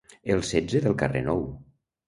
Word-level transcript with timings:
El 0.35 0.39
setze 0.51 0.81
del 0.87 0.97
carrer 1.03 1.23
Nou. 1.29 1.47